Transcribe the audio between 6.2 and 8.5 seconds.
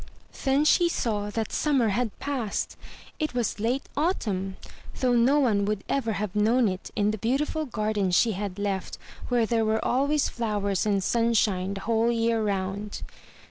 known it in the beautiful garden she